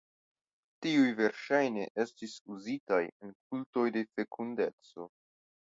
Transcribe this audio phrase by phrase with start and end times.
[0.85, 5.11] Tiuj verŝajne estis uzitaj en kultoj de fekundeco.